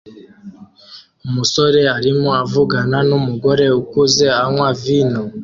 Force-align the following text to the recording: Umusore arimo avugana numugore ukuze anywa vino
Umusore 1.25 1.81
arimo 1.97 2.29
avugana 2.43 2.97
numugore 3.07 3.65
ukuze 3.81 4.25
anywa 4.41 4.69
vino 4.81 5.21